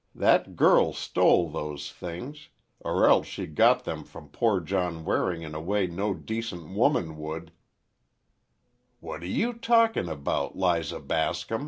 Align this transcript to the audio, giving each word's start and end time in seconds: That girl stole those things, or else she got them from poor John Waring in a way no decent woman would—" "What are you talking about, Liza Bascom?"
That 0.15 0.55
girl 0.55 0.93
stole 0.93 1.51
those 1.51 1.91
things, 1.91 2.49
or 2.79 3.07
else 3.07 3.27
she 3.27 3.45
got 3.45 3.83
them 3.83 4.03
from 4.03 4.29
poor 4.29 4.59
John 4.59 5.05
Waring 5.05 5.43
in 5.43 5.53
a 5.53 5.61
way 5.61 5.85
no 5.85 6.15
decent 6.15 6.73
woman 6.75 7.19
would—" 7.19 7.51
"What 8.99 9.21
are 9.21 9.27
you 9.27 9.53
talking 9.53 10.09
about, 10.09 10.57
Liza 10.57 11.01
Bascom?" 11.01 11.59